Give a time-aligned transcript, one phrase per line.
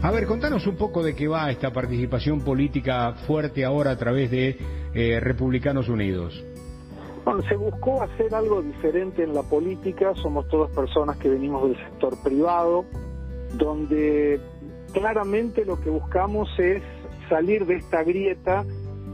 [0.00, 4.30] A ver, contanos un poco de qué va esta participación política fuerte ahora a través
[4.30, 4.56] de
[4.94, 6.44] eh, Republicanos Unidos.
[7.24, 11.76] Bueno, se buscó hacer algo diferente en la política, somos todas personas que venimos del
[11.76, 12.84] sector privado,
[13.54, 14.40] donde
[14.92, 16.80] claramente lo que buscamos es
[17.28, 18.64] salir de esta grieta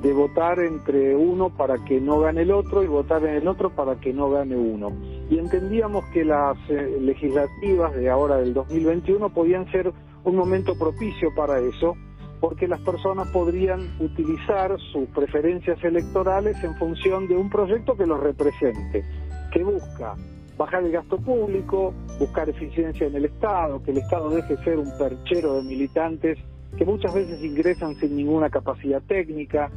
[0.03, 3.71] de votar entre uno para que no gane el otro y votar en el otro
[3.71, 4.93] para que no gane uno.
[5.31, 9.91] Y entendíamos que las eh, legislativas de ahora del 2021 podían ser
[10.25, 11.97] un momento propicio para eso,
[12.41, 18.21] porque las personas podrían utilizar sus preferencias electorales en función de un proyecto que los
[18.21, 19.05] represente,
[19.53, 20.15] que busca
[20.57, 24.91] bajar el gasto público, buscar eficiencia en el Estado, que el Estado deje ser un
[24.97, 26.39] perchero de militantes
[26.77, 29.71] que muchas veces ingresan sin ninguna capacidad técnica,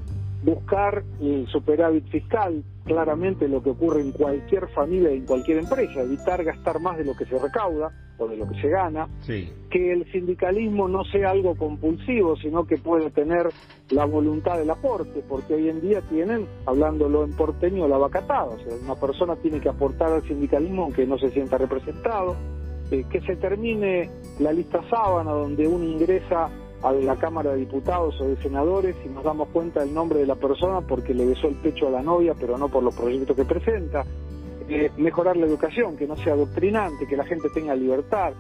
[0.44, 6.02] buscar el superávit fiscal, claramente lo que ocurre en cualquier familia y en cualquier empresa,
[6.02, 9.92] evitar gastar más de lo que se recauda o de lo que se gana, que
[9.92, 13.50] el sindicalismo no sea algo compulsivo, sino que puede tener
[13.90, 18.60] la voluntad del aporte, porque hoy en día tienen, hablándolo en porteño, la vacatada, o
[18.60, 22.36] sea, una persona tiene que aportar al sindicalismo aunque no se sienta representado,
[22.92, 24.10] eh, que se termine
[24.40, 26.50] la lista sábana donde uno ingresa
[26.84, 30.28] a la Cámara de Diputados o de Senadores y nos damos cuenta del nombre de
[30.28, 33.36] la persona porque le besó el pecho a la novia, pero no por los proyectos
[33.36, 34.06] que presenta.
[34.70, 38.34] Eh, mejorar la educación, que no sea adoctrinante, que la gente tenga libertad.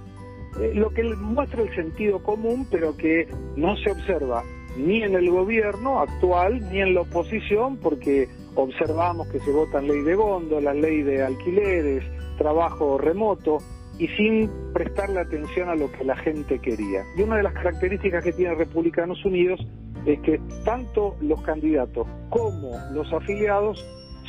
[0.59, 4.44] Eh, lo que muestra el sentido común, pero que no se observa
[4.78, 10.02] ni en el gobierno actual ni en la oposición, porque observamos que se votan ley
[10.02, 12.03] de la ley de alquileres,
[12.38, 13.59] trabajo remoto,
[13.97, 17.03] y sin prestarle atención a lo que la gente quería.
[17.17, 19.59] Y una de las características que tiene Republicanos Unidos
[20.06, 23.84] es que tanto los candidatos como los afiliados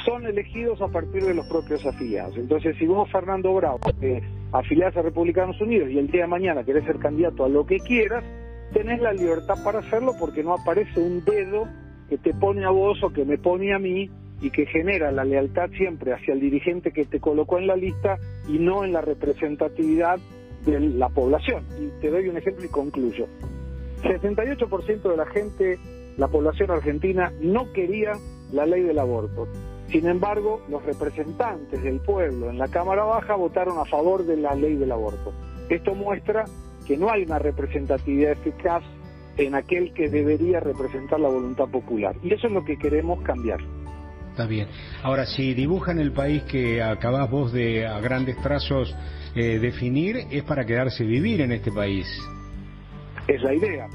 [0.09, 2.35] son elegidos a partir de los propios afiliados.
[2.39, 6.65] Entonces, si vos, Fernando Bravo, eh, afiliás a Republicanos Unidos y el día de mañana
[6.65, 8.25] querés ser candidato a lo que quieras,
[8.73, 11.69] tenés la libertad para hacerlo porque no aparece un dedo
[12.09, 14.11] que te pone a vos o que me pone a mí
[14.41, 18.17] y que genera la lealtad siempre hacia el dirigente que te colocó en la lista
[18.49, 20.19] y no en la representatividad
[20.65, 21.65] de la población.
[21.79, 23.27] Y te doy un ejemplo y concluyo.
[24.03, 25.79] 68% de la gente,
[26.17, 28.13] la población argentina, no quería
[28.53, 29.49] la ley del aborto.
[29.91, 34.55] Sin embargo, los representantes del pueblo en la Cámara Baja votaron a favor de la
[34.55, 35.33] ley del aborto.
[35.71, 36.45] Esto muestra
[36.87, 38.83] que no hay una representatividad eficaz
[39.39, 42.17] en aquel que debería representar la voluntad popular.
[42.23, 43.61] Y eso es lo que queremos cambiar.
[44.31, 44.69] Está bien.
[45.03, 48.95] Ahora, si dibujan el país que acabás vos de a grandes trazos
[49.35, 52.07] eh, definir, es para quedarse vivir en este país.
[53.27, 53.89] Es la idea.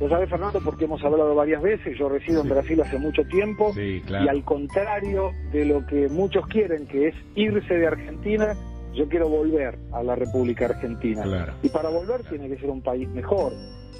[0.00, 1.96] Lo sabes, Fernando, porque hemos hablado varias veces.
[1.98, 3.72] Yo resido en Brasil hace mucho tiempo.
[3.76, 8.54] Y al contrario de lo que muchos quieren, que es irse de Argentina,
[8.94, 11.24] yo quiero volver a la República Argentina.
[11.62, 13.52] Y para volver tiene que ser un país mejor.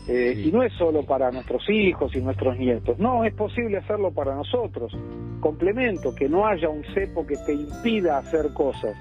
[0.08, 4.12] Eh, y no es solo para nuestros hijos y nuestros nietos, no, es posible hacerlo
[4.12, 4.96] para nosotros.
[5.40, 8.96] Complemento, que no haya un cepo que te impida hacer cosas.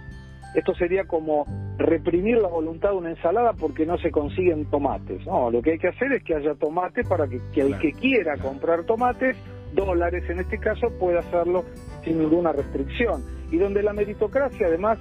[0.55, 1.45] Esto sería como
[1.77, 5.25] reprimir la voluntad de una ensalada porque no se consiguen tomates.
[5.25, 8.37] No, lo que hay que hacer es que haya tomates para que, el que quiera
[8.37, 9.35] comprar tomates,
[9.73, 11.65] dólares en este caso, pueda hacerlo
[12.03, 13.23] sin ninguna restricción.
[13.51, 14.99] Y donde la meritocracia además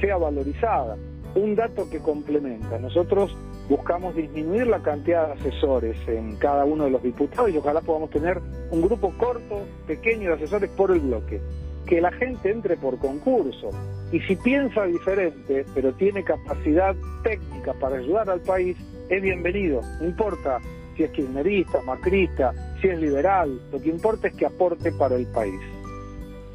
[0.00, 0.96] sea valorizada.
[1.34, 2.78] Un dato que complementa.
[2.78, 3.36] Nosotros
[3.68, 8.10] buscamos disminuir la cantidad de asesores en cada uno de los diputados y ojalá podamos
[8.10, 11.40] tener un grupo corto, pequeño de asesores por el bloque.
[11.86, 13.70] Que la gente entre por concurso.
[14.12, 18.76] Y si piensa diferente, pero tiene capacidad técnica para ayudar al país,
[19.08, 19.80] es bienvenido.
[20.00, 20.60] No importa
[20.96, 25.26] si es kirchnerista, macrista, si es liberal, lo que importa es que aporte para el
[25.26, 25.60] país.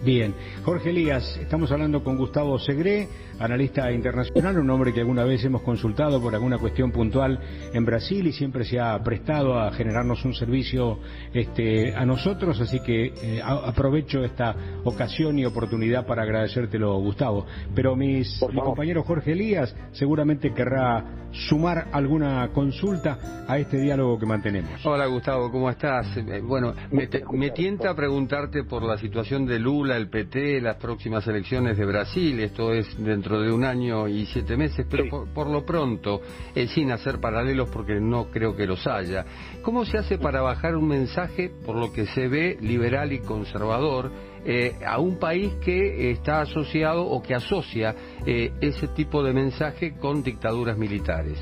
[0.03, 5.43] Bien, Jorge Elías, estamos hablando con Gustavo Segre, analista internacional, un hombre que alguna vez
[5.45, 7.39] hemos consultado por alguna cuestión puntual
[7.73, 10.99] en Brasil y siempre se ha prestado a generarnos un servicio
[11.33, 17.45] este, a nosotros, así que eh, aprovecho esta ocasión y oportunidad para agradecértelo, Gustavo.
[17.73, 24.25] Pero mis, mi compañero Jorge Elías seguramente querrá sumar alguna consulta a este diálogo que
[24.25, 24.83] mantenemos.
[24.85, 26.17] Hola Gustavo, ¿cómo estás?
[26.17, 31.27] Eh, bueno, me, me tienta preguntarte por la situación de Lula el PT, las próximas
[31.27, 35.65] elecciones de Brasil, esto es dentro de un año y siete meses, pero por, lo
[35.65, 36.21] pronto,
[36.55, 39.25] eh, sin hacer paralelos porque no creo que los haya.
[39.61, 44.11] ¿Cómo se hace para bajar un mensaje, por lo que se ve, liberal y conservador,
[44.45, 47.93] eh, a un país que está asociado o que asocia
[48.25, 51.37] eh, ese tipo de mensaje con dictaduras militares?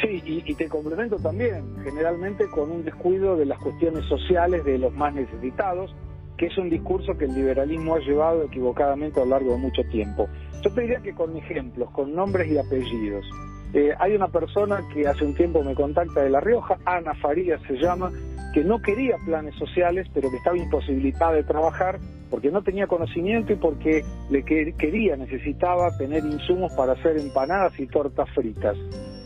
[0.00, 4.78] Sí, y, y, te complemento también, generalmente con un descuido de las cuestiones sociales de
[4.78, 5.94] los más necesitados,
[6.42, 9.84] que es un discurso que el liberalismo ha llevado equivocadamente a lo largo de mucho
[9.92, 10.28] tiempo.
[10.60, 13.24] Yo te diría que con ejemplos, con nombres y apellidos.
[13.72, 17.62] Eh, hay una persona que hace un tiempo me contacta de La Rioja, Ana Farías
[17.68, 18.10] se llama,
[18.52, 23.52] que no quería planes sociales, pero que estaba imposibilitada de trabajar porque no tenía conocimiento
[23.52, 28.76] y porque le quería, necesitaba tener insumos para hacer empanadas y tortas fritas.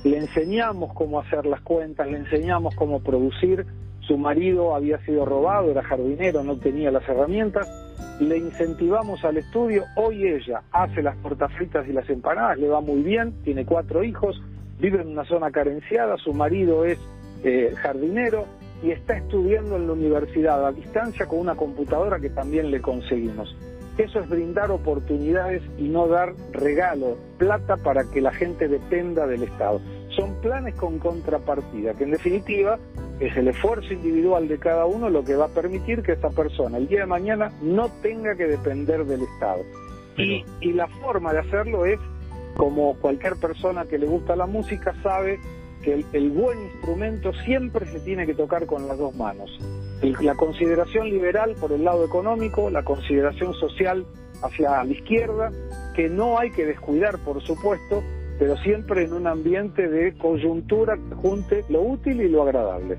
[0.04, 3.64] Le enseñamos cómo hacer las cuentas, le enseñamos cómo producir.
[4.06, 7.68] Su marido había sido robado, era jardinero, no tenía las herramientas.
[8.20, 9.84] Le incentivamos al estudio.
[9.96, 14.04] Hoy ella hace las tortas fritas y las empanadas, le va muy bien, tiene cuatro
[14.04, 14.40] hijos,
[14.78, 16.98] vive en una zona carenciada, su marido es
[17.42, 18.46] eh, jardinero
[18.82, 23.56] y está estudiando en la universidad a distancia con una computadora que también le conseguimos.
[23.98, 29.42] Eso es brindar oportunidades y no dar regalo, plata para que la gente dependa del
[29.42, 29.80] Estado.
[30.10, 32.78] Son planes con contrapartida, que en definitiva
[33.20, 36.78] es el esfuerzo individual de cada uno lo que va a permitir que esa persona
[36.78, 39.62] el día de mañana no tenga que depender del Estado.
[40.18, 41.98] Y, y la forma de hacerlo es,
[42.56, 45.38] como cualquier persona que le gusta la música sabe,
[45.82, 49.50] que el, buen instrumento siempre se tiene que tocar con las dos manos.
[50.20, 54.04] la consideración liberal por el lado económico, la consideración social
[54.42, 55.52] hacia la izquierda,
[55.94, 58.02] que no hay que descuidar, por supuesto,
[58.38, 62.98] pero siempre en un ambiente de coyuntura que junte lo útil y lo agradable.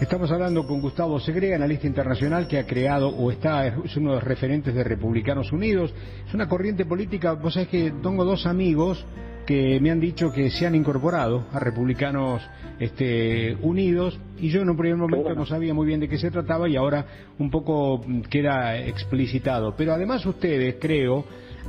[0.00, 4.16] Estamos hablando con Gustavo Segre, analista internacional que ha creado o está, es uno de
[4.16, 5.94] los referentes de Republicanos Unidos.
[6.26, 9.06] Es una corriente política, vos sabés que tengo dos amigos
[9.46, 12.42] que me han dicho que se han incorporado a Republicanos
[12.80, 16.32] este, Unidos y yo en un primer momento no sabía muy bien de qué se
[16.32, 17.06] trataba y ahora
[17.38, 19.74] un poco queda explicitado.
[19.76, 21.24] Pero además ustedes, creo,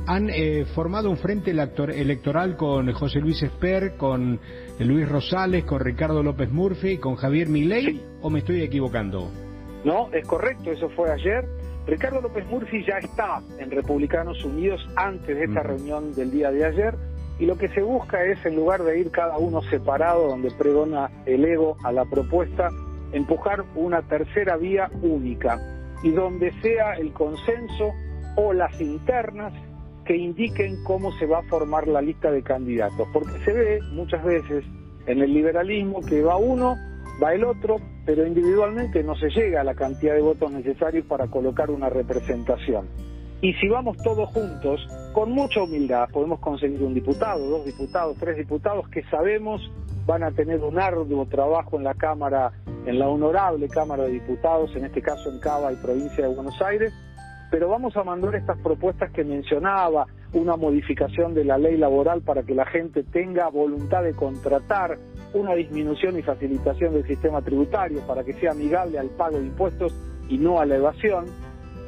[0.06, 4.40] han eh, formado un frente electoral con José Luis Esper, con
[4.78, 9.30] Luis Rosales, con Ricardo López Murphy, con Javier Milei, o me estoy equivocando?
[9.84, 11.44] No, es correcto, eso fue ayer.
[11.86, 16.64] Ricardo López Murphy ya está en Republicanos Unidos antes de esta reunión del día de
[16.64, 16.94] ayer
[17.38, 21.10] y lo que se busca es, en lugar de ir cada uno separado, donde pregona
[21.26, 22.70] el ego a la propuesta,
[23.12, 25.58] empujar una tercera vía única
[26.02, 27.92] y donde sea el consenso
[28.36, 29.52] o las internas
[30.04, 33.08] que indiquen cómo se va a formar la lista de candidatos.
[33.12, 34.64] Porque se ve muchas veces
[35.06, 36.76] en el liberalismo que va uno,
[37.22, 41.26] va el otro, pero individualmente no se llega a la cantidad de votos necesarios para
[41.28, 42.88] colocar una representación.
[43.40, 44.80] Y si vamos todos juntos,
[45.12, 49.60] con mucha humildad, podemos conseguir un diputado, dos diputados, tres diputados que sabemos
[50.06, 52.52] van a tener un arduo trabajo en la Cámara,
[52.86, 56.60] en la honorable Cámara de Diputados, en este caso en Cava y provincia de Buenos
[56.62, 56.92] Aires,
[57.50, 62.42] pero vamos a mandar estas propuestas que mencionaba, una modificación de la ley laboral para
[62.42, 64.98] que la gente tenga voluntad de contratar,
[65.32, 69.94] una disminución y facilitación del sistema tributario para que sea amigable al pago de impuestos
[70.28, 71.26] y no a la evasión.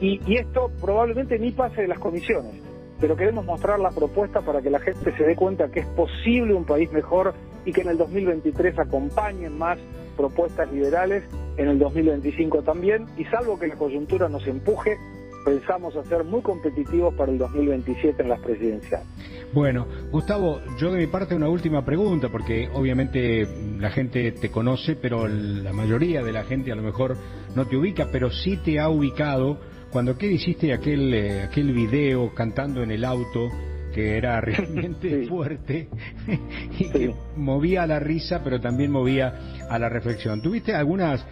[0.01, 2.53] Y, esto probablemente ni pase de las comisiones,
[3.01, 6.55] pero queremos mostrar la propuesta para que la gente se dé cuenta que es posible
[6.55, 9.79] un país mejor y que en el 2023 acompañen más
[10.17, 11.25] propuestas liberales,
[11.57, 14.99] en el 2025 también, y salvo que la coyuntura nos empuje,
[15.47, 19.07] pensamos hacer muy competitivos para el 2027 en las presidenciales.
[19.55, 23.47] Bueno, Gustavo, yo de mi parte una última pregunta, porque obviamente
[23.79, 27.17] la gente te conoce, pero la mayoría de la gente a lo mejor
[27.55, 29.61] no te ubica, pero sí te ha ubicado
[29.93, 33.49] cuando ¿qué hiciste aquel, eh, aquel video cantando en el auto
[33.95, 35.89] que era realmente fuerte
[36.79, 40.43] y que movía la risa pero también movía a la reflexión.
[40.43, 41.25] ¿Tuviste algunas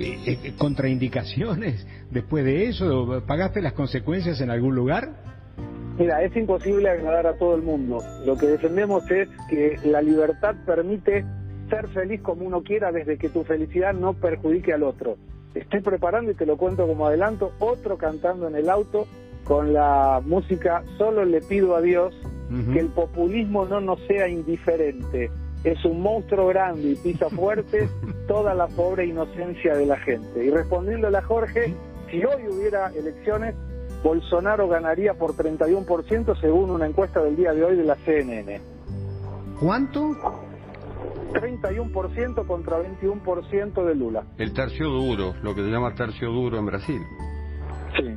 [0.00, 3.22] eh, eh, contraindicaciones después de eso?
[3.26, 5.10] ¿Pagaste las consecuencias en algún lugar?
[5.98, 8.02] Mira, es imposible agradar a todo el mundo.
[8.26, 11.24] Lo que defendemos es que la libertad permite
[11.70, 15.16] ser feliz como uno quiera desde que tu felicidad no perjudique al otro
[15.60, 19.06] estoy preparando y te lo cuento como adelanto, otro cantando en el auto
[19.44, 22.14] con la música Solo le pido a Dios
[22.72, 25.30] que el populismo no nos sea indiferente.
[25.64, 27.88] Es un monstruo grande y pisa fuerte
[28.26, 30.44] toda la pobre inocencia de la gente.
[30.44, 31.74] Y respondiéndole a Jorge,
[32.10, 33.54] si hoy hubiera elecciones,
[34.02, 38.60] Bolsonaro ganaría por 31% según una encuesta del día de hoy de la CNN.
[39.60, 40.12] ¿Cuánto?
[41.32, 44.24] 31% contra 21% de Lula.
[44.38, 47.00] El tercio duro, lo que se llama tercio duro en Brasil.
[47.96, 48.16] Sí,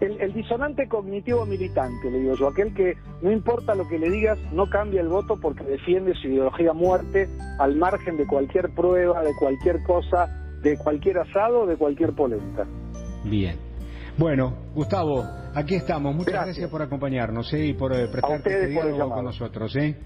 [0.00, 4.38] el, disonante cognitivo militante, le digo yo, aquel que no importa lo que le digas,
[4.52, 9.34] no cambia el voto porque defiende su ideología muerte al margen de cualquier prueba, de
[9.38, 10.26] cualquier cosa,
[10.62, 12.66] de cualquier asado, de cualquier polenta.
[13.24, 13.56] Bien.
[14.16, 16.14] Bueno, Gustavo, aquí estamos.
[16.14, 17.66] Muchas gracias, por acompañarnos ¿eh?
[17.66, 19.76] y por eh, prestarte este diálogo con nosotros.
[19.76, 19.96] ¿eh?